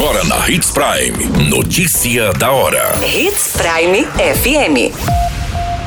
Agora 0.00 0.24
na 0.24 0.48
Hits 0.48 0.70
Prime. 0.70 1.50
Notícia 1.50 2.32
da 2.32 2.50
hora. 2.50 2.98
Hits 3.04 3.52
Prime 3.52 4.06
FM. 4.06 4.96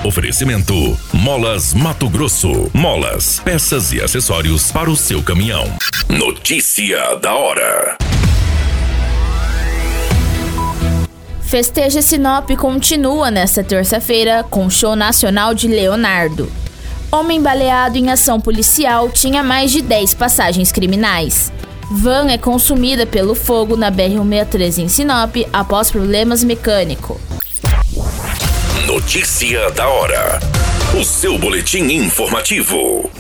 Oferecimento: 0.06 0.96
Molas 1.12 1.74
Mato 1.74 2.08
Grosso. 2.08 2.70
Molas, 2.76 3.40
peças 3.40 3.92
e 3.92 4.00
acessórios 4.00 4.72
para 4.72 4.88
o 4.88 4.96
seu 4.96 5.24
caminhão. 5.24 5.66
Notícia 6.08 7.16
da 7.16 7.34
hora. 7.34 7.98
Festeja 11.42 12.00
Sinop 12.00 12.52
continua 12.52 13.32
nesta 13.32 13.64
terça-feira 13.64 14.44
com 14.48 14.70
show 14.70 14.96
nacional 14.96 15.56
de 15.56 15.68
Leonardo. 15.68 16.52
Homem 17.12 17.42
baleado 17.42 17.98
em 17.98 18.12
ação 18.12 18.40
policial 18.40 19.10
tinha 19.10 19.42
mais 19.42 19.72
de 19.72 19.82
10 19.82 20.14
passagens 20.14 20.72
criminais. 20.72 21.52
Van 21.96 22.28
é 22.32 22.40
consumida 22.40 23.06
pelo 23.06 23.36
fogo 23.36 23.78
na 23.78 23.92
BR-163 23.92 24.80
em 24.80 24.88
Sinop 24.88 25.36
após 25.54 25.92
problemas 25.92 26.44
mecânicos. 26.44 27.18
Notícia 28.88 29.70
da 29.70 29.88
hora. 29.88 30.40
O 31.00 31.04
seu 31.04 31.38
boletim 31.38 31.84
informativo. 31.84 33.12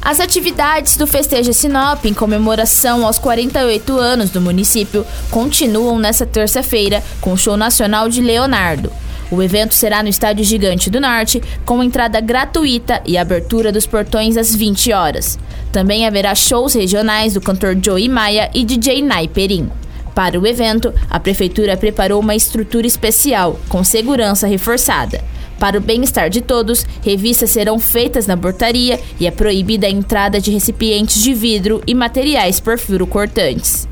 As 0.00 0.20
atividades 0.20 0.96
do 0.96 1.06
Festeja 1.06 1.52
Sinop 1.52 2.06
em 2.06 2.14
comemoração 2.14 3.04
aos 3.04 3.18
48 3.18 3.98
anos 3.98 4.30
do 4.30 4.40
município 4.40 5.06
continuam 5.30 5.98
nesta 5.98 6.24
terça-feira 6.24 7.04
com 7.20 7.34
o 7.34 7.38
show 7.38 7.58
nacional 7.58 8.08
de 8.08 8.22
Leonardo. 8.22 8.90
O 9.30 9.42
evento 9.42 9.74
será 9.74 10.02
no 10.02 10.08
Estádio 10.08 10.44
Gigante 10.44 10.90
do 10.90 11.00
Norte, 11.00 11.42
com 11.64 11.82
entrada 11.82 12.20
gratuita 12.20 13.00
e 13.06 13.16
abertura 13.16 13.72
dos 13.72 13.86
portões 13.86 14.36
às 14.36 14.54
20 14.54 14.92
horas. 14.92 15.38
Também 15.72 16.06
haverá 16.06 16.34
shows 16.34 16.74
regionais 16.74 17.34
do 17.34 17.40
cantor 17.40 17.76
Joey 17.82 18.08
Maia 18.08 18.50
e 18.54 18.64
DJ 18.64 19.02
Nai 19.02 19.26
Perim. 19.26 19.70
Para 20.14 20.38
o 20.38 20.46
evento, 20.46 20.94
a 21.10 21.18
prefeitura 21.18 21.76
preparou 21.76 22.20
uma 22.20 22.36
estrutura 22.36 22.86
especial, 22.86 23.58
com 23.68 23.82
segurança 23.82 24.46
reforçada. 24.46 25.20
Para 25.58 25.78
o 25.78 25.80
bem-estar 25.80 26.30
de 26.30 26.40
todos, 26.40 26.86
revistas 27.02 27.50
serão 27.50 27.78
feitas 27.78 28.26
na 28.26 28.36
portaria 28.36 29.00
e 29.18 29.26
é 29.26 29.30
proibida 29.30 29.86
a 29.86 29.90
entrada 29.90 30.40
de 30.40 30.50
recipientes 30.50 31.22
de 31.22 31.32
vidro 31.32 31.82
e 31.86 31.94
materiais 31.94 32.60
por 32.60 32.78
furo 32.78 33.06
cortantes. 33.06 33.88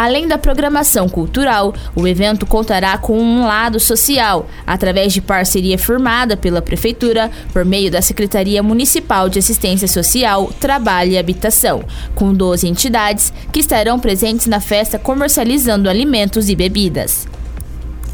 Além 0.00 0.26
da 0.26 0.38
programação 0.38 1.10
cultural, 1.10 1.74
o 1.94 2.08
evento 2.08 2.46
contará 2.46 2.96
com 2.96 3.20
um 3.20 3.44
lado 3.44 3.78
social, 3.78 4.48
através 4.66 5.12
de 5.12 5.20
parceria 5.20 5.76
firmada 5.76 6.38
pela 6.38 6.62
Prefeitura 6.62 7.30
por 7.52 7.66
meio 7.66 7.90
da 7.90 8.00
Secretaria 8.00 8.62
Municipal 8.62 9.28
de 9.28 9.38
Assistência 9.38 9.86
Social, 9.86 10.50
Trabalho 10.58 11.10
e 11.10 11.18
Habitação, 11.18 11.84
com 12.14 12.32
12 12.32 12.66
entidades 12.66 13.30
que 13.52 13.60
estarão 13.60 14.00
presentes 14.00 14.46
na 14.46 14.58
festa 14.58 14.98
comercializando 14.98 15.90
alimentos 15.90 16.48
e 16.48 16.56
bebidas. 16.56 17.28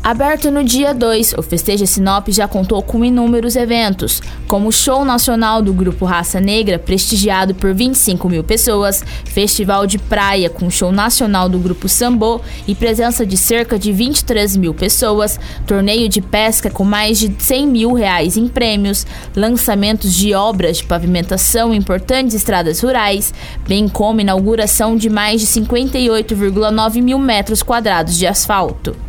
Aberto 0.07 0.53
no 0.53 0.63
dia 0.63 0.95
2, 0.95 1.35
o 1.37 1.43
Festeja 1.43 1.85
Sinop 1.85 2.29
já 2.29 2.47
contou 2.47 2.81
com 2.81 3.05
inúmeros 3.05 3.57
eventos, 3.57 4.23
como 4.47 4.69
o 4.69 4.73
Show 4.73 5.05
Nacional 5.05 5.61
do 5.61 5.73
Grupo 5.73 6.05
Raça 6.05 6.41
Negra, 6.41 6.79
prestigiado 6.79 7.57
por 7.57 7.75
25 7.75 8.29
mil 8.29 8.45
pessoas, 8.45 9.03
Festival 9.25 9.85
de 9.85 9.99
Praia 9.99 10.49
com 10.49 10.71
Show 10.71 10.93
Nacional 10.93 11.49
do 11.49 11.59
Grupo 11.59 11.89
Sambô 11.89 12.41
e 12.69 12.75
presença 12.77 13.27
de 13.27 13.37
cerca 13.37 13.77
de 13.77 13.91
23 13.91 14.57
mil 14.57 14.73
pessoas, 14.73 15.41
torneio 15.67 16.09
de 16.09 16.21
pesca 16.21 16.71
com 16.71 16.85
mais 16.85 17.19
de 17.19 17.35
100 17.37 17.67
mil 17.67 17.93
reais 17.93 18.37
em 18.37 18.47
prêmios, 18.47 19.05
lançamentos 19.35 20.15
de 20.15 20.33
obras 20.35 20.77
de 20.77 20.85
pavimentação 20.85 21.75
em 21.75 21.79
importantes 21.79 22.33
estradas 22.33 22.79
rurais, 22.79 23.35
bem 23.67 23.89
como 23.89 24.21
inauguração 24.21 24.95
de 24.97 25.11
mais 25.11 25.41
de 25.41 25.49
58,9 25.49 27.03
mil 27.03 27.19
metros 27.19 27.61
quadrados 27.61 28.17
de 28.17 28.25
asfalto. 28.25 29.06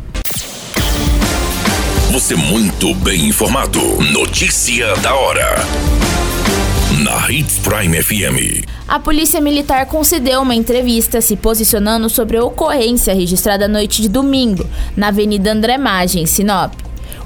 Você 2.18 2.34
muito 2.34 2.92
bem 2.96 3.26
informado. 3.26 3.80
Notícia 4.12 4.92
da 4.96 5.14
hora. 5.14 5.54
Na 7.04 7.30
Hits 7.30 7.60
Prime 7.60 8.02
FM. 8.02 8.66
A 8.88 8.98
Polícia 8.98 9.40
Militar 9.40 9.86
concedeu 9.86 10.42
uma 10.42 10.56
entrevista 10.56 11.20
se 11.20 11.36
posicionando 11.36 12.10
sobre 12.10 12.36
a 12.36 12.44
ocorrência 12.44 13.14
registrada 13.14 13.66
à 13.66 13.68
noite 13.68 14.02
de 14.02 14.08
domingo, 14.08 14.66
na 14.96 15.08
Avenida 15.08 15.52
André 15.52 15.78
Maggi, 15.78 16.18
em 16.18 16.26
Sinop. 16.26 16.72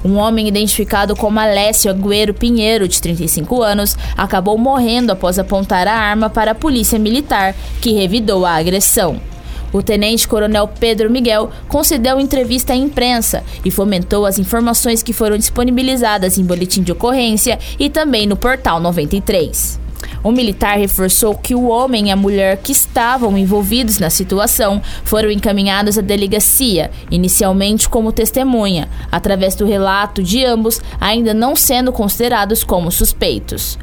Um 0.05 0.17
homem 0.17 0.47
identificado 0.47 1.15
como 1.15 1.39
Alessio 1.39 1.89
Agüero 1.89 2.31
Pinheiro, 2.31 2.87
de 2.87 3.01
35 3.01 3.63
anos, 3.63 3.97
acabou 4.15 4.59
morrendo 4.59 5.11
após 5.11 5.39
apontar 5.39 5.87
a 5.87 5.95
arma 5.95 6.29
para 6.29 6.51
a 6.51 6.55
Polícia 6.55 6.99
Militar, 6.99 7.55
que 7.81 7.93
revidou 7.93 8.45
a 8.45 8.57
agressão. 8.57 9.19
O 9.73 9.81
tenente-coronel 9.81 10.69
Pedro 10.79 11.09
Miguel 11.09 11.49
concedeu 11.67 12.19
entrevista 12.19 12.73
à 12.73 12.75
imprensa 12.75 13.43
e 13.65 13.71
fomentou 13.71 14.25
as 14.25 14.37
informações 14.37 15.01
que 15.01 15.11
foram 15.11 15.35
disponibilizadas 15.35 16.37
em 16.37 16.45
boletim 16.45 16.83
de 16.83 16.91
ocorrência 16.91 17.57
e 17.79 17.89
também 17.89 18.27
no 18.27 18.37
portal 18.37 18.79
93. 18.79 19.81
O 20.23 20.31
militar 20.31 20.77
reforçou 20.77 21.35
que 21.35 21.55
o 21.55 21.67
homem 21.67 22.07
e 22.07 22.11
a 22.11 22.15
mulher 22.15 22.57
que 22.57 22.71
estavam 22.71 23.37
envolvidos 23.37 23.99
na 23.99 24.09
situação 24.09 24.81
foram 25.03 25.31
encaminhados 25.31 25.97
à 25.97 26.01
delegacia, 26.01 26.91
inicialmente 27.09 27.89
como 27.89 28.11
testemunha, 28.11 28.87
através 29.11 29.55
do 29.55 29.65
relato 29.65 30.21
de 30.21 30.45
ambos 30.45 30.81
ainda 30.99 31.33
não 31.33 31.55
sendo 31.55 31.91
considerados 31.91 32.63
como 32.63 32.91
suspeitos. 32.91 33.77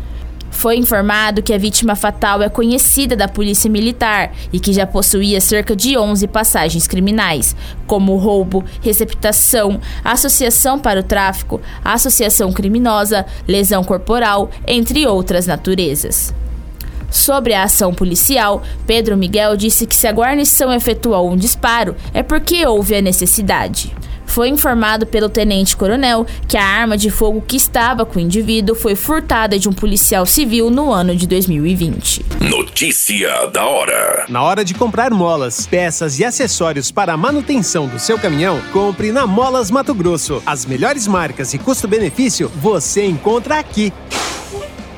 Foi 0.51 0.77
informado 0.77 1.43
que 1.43 1.55
a 1.55 1.59
vítima 1.59 1.95
fatal 1.95 2.43
é 2.43 2.49
conhecida 2.49 3.17
da 3.17 3.29
Polícia 3.29 3.71
Militar 3.71 4.33
e 4.53 4.61
que 4.61 4.73
já 4.73 4.87
possuía 4.87 5.41
cerca 5.41 5.75
de 5.75 5.97
11 5.97 6.27
passagens 6.29 6.87
criminais, 6.87 7.57
como 7.87 8.17
roubo, 8.17 8.65
receptação, 8.83 9.81
associação 10.05 10.79
para 10.79 11.01
o 11.01 11.05
tráfico, 11.05 11.61
associação 11.85 12.53
criminosa, 12.53 13.25
lesão 13.49 13.83
corporal, 13.83 14.51
entre 14.67 15.07
outras 15.07 15.47
naturezas. 15.47 16.35
Sobre 17.11 17.55
a 17.55 17.65
ação 17.65 17.93
policial, 17.93 18.63
Pedro 18.87 19.17
Miguel 19.17 19.57
disse 19.57 19.87
que 19.87 19.97
se 19.97 20.07
a 20.07 20.13
guarnição 20.13 20.73
efetuou 20.73 21.31
um 21.31 21.37
disparo 21.37 21.97
é 22.13 22.23
porque 22.23 22.65
houve 22.67 22.95
a 22.95 23.03
necessidade 23.03 23.93
foi 24.31 24.49
informado 24.49 25.07
pelo 25.07 25.29
tenente-coronel 25.29 26.25
que 26.47 26.57
a 26.57 26.65
arma 26.65 26.97
de 26.97 27.11
fogo 27.11 27.43
que 27.47 27.57
estava 27.57 28.07
com 28.07 28.19
o 28.19 28.23
indivíduo 28.23 28.77
foi 28.77 28.95
furtada 28.95 29.59
de 29.59 29.69
um 29.69 29.73
policial 29.73 30.25
civil 30.25 30.71
no 30.71 30.93
ano 30.93 31.17
de 31.17 31.27
2020. 31.27 32.25
Notícia 32.41 33.47
da 33.47 33.67
hora. 33.67 34.27
Na 34.29 34.43
hora 34.43 34.65
de 34.65 34.73
comprar 34.73 35.11
molas, 35.11 35.67
peças 35.67 36.19
e 36.21 36.25
acessórios 36.25 36.91
para 36.93 37.13
a 37.13 37.17
manutenção 37.17 37.89
do 37.89 37.99
seu 37.99 38.19
caminhão, 38.19 38.61
compre 38.73 39.11
na 39.11 39.27
Molas 39.27 39.71
Mato 39.71 39.93
Grosso. 39.93 40.41
As 40.47 40.65
melhores 40.65 41.09
marcas 41.09 41.53
e 41.53 41.59
custo-benefício 41.59 42.49
você 42.57 43.05
encontra 43.05 43.59
aqui. 43.59 43.93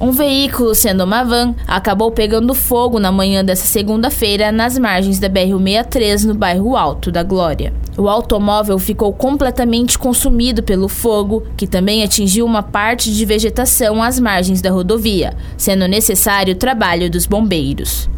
Um 0.00 0.12
veículo, 0.12 0.74
sendo 0.74 1.04
uma 1.04 1.22
van, 1.22 1.54
acabou 1.68 2.10
pegando 2.10 2.54
fogo 2.54 2.98
na 2.98 3.12
manhã 3.12 3.44
dessa 3.44 3.66
segunda-feira 3.66 4.50
nas 4.50 4.78
margens 4.78 5.18
da 5.18 5.28
BR-163, 5.28 6.24
no 6.24 6.34
bairro 6.34 6.74
Alto 6.74 7.12
da 7.12 7.22
Glória. 7.22 7.70
O 7.98 8.08
automóvel 8.08 8.78
ficou 8.78 9.12
completamente 9.12 9.98
consumido 9.98 10.62
pelo 10.62 10.88
fogo, 10.88 11.42
que 11.54 11.66
também 11.66 12.02
atingiu 12.02 12.46
uma 12.46 12.62
parte 12.62 13.12
de 13.12 13.26
vegetação 13.26 14.02
às 14.02 14.18
margens 14.18 14.62
da 14.62 14.70
rodovia, 14.70 15.34
sendo 15.54 15.86
necessário 15.86 16.54
o 16.54 16.56
trabalho 16.56 17.10
dos 17.10 17.26
bombeiros. 17.26 18.08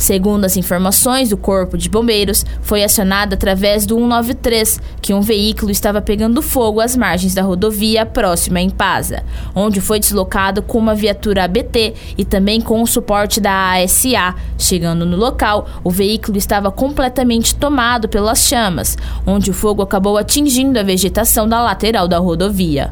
Segundo 0.00 0.46
as 0.46 0.56
informações 0.56 1.28
do 1.28 1.36
Corpo 1.36 1.76
de 1.76 1.90
Bombeiros, 1.90 2.42
foi 2.62 2.82
acionado 2.82 3.34
através 3.34 3.84
do 3.84 3.96
193 3.96 4.80
que 5.02 5.12
um 5.12 5.20
veículo 5.20 5.70
estava 5.70 6.00
pegando 6.00 6.40
fogo 6.40 6.80
às 6.80 6.96
margens 6.96 7.34
da 7.34 7.42
rodovia 7.42 8.06
próxima 8.06 8.60
a 8.60 8.62
Impasa, 8.62 9.22
onde 9.54 9.78
foi 9.78 10.00
deslocado 10.00 10.62
com 10.62 10.78
uma 10.78 10.94
viatura 10.94 11.44
ABT 11.44 11.92
e 12.16 12.24
também 12.24 12.62
com 12.62 12.80
o 12.80 12.86
suporte 12.86 13.42
da 13.42 13.74
ASA. 13.74 14.34
Chegando 14.56 15.04
no 15.04 15.18
local, 15.18 15.68
o 15.84 15.90
veículo 15.90 16.38
estava 16.38 16.70
completamente 16.72 17.54
tomado 17.54 18.08
pelas 18.08 18.38
chamas, 18.38 18.96
onde 19.26 19.50
o 19.50 19.54
fogo 19.54 19.82
acabou 19.82 20.16
atingindo 20.16 20.78
a 20.78 20.82
vegetação 20.82 21.46
da 21.46 21.60
lateral 21.60 22.08
da 22.08 22.16
rodovia. 22.16 22.90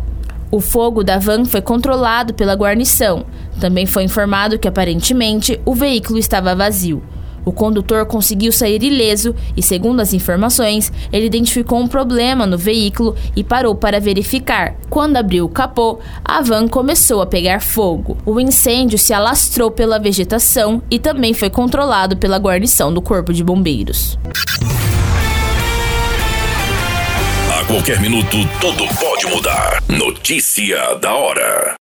O 0.51 0.61
fogo 0.61 1.05
da 1.05 1.19
van 1.19 1.45
foi 1.45 1.61
controlado 1.61 2.33
pela 2.33 2.55
guarnição. 2.55 3.27
Também 3.61 3.87
foi 3.87 4.05
informado 4.05 4.59
que 4.59 4.69
aparentemente 4.69 5.61
o 5.65 5.75
veículo 5.75 6.19
estava 6.19 6.55
vazio. 6.55 7.03
O 7.45 7.53
condutor 7.53 8.05
conseguiu 8.05 8.53
sair 8.53 8.83
ileso 8.83 9.35
e, 9.57 9.63
segundo 9.63 10.01
as 10.01 10.13
informações, 10.13 10.93
ele 11.11 11.27
identificou 11.27 11.79
um 11.79 11.89
problema 11.89 12.47
no 12.47 12.59
veículo 12.59 13.17
e 13.35 13.43
parou 13.43 13.75
para 13.75 14.01
verificar. 14.01 14.75
Quando 14.91 15.17
abriu 15.17 15.47
o 15.47 15.49
capô, 15.49 15.99
a 16.23 16.43
van 16.43 16.69
começou 16.69 17.23
a 17.23 17.27
pegar 17.27 17.61
fogo. 17.61 18.19
O 18.27 18.39
incêndio 18.39 18.99
se 18.99 19.15
alastrou 19.15 19.71
pela 19.71 19.99
vegetação 19.99 20.83
e 20.91 20.99
também 20.99 21.33
foi 21.33 21.49
controlado 21.49 22.17
pela 22.17 22.39
guarnição 22.39 22.93
do 22.93 23.01
Corpo 23.01 23.33
de 23.33 23.43
Bombeiros 23.43 24.19
qualquer 27.69 28.01
minuto, 28.01 28.37
tudo 28.63 28.89
pode 28.99 29.27
mudar. 29.27 29.83
Notícia 29.89 30.95
da 30.95 31.15
hora. 31.15 31.79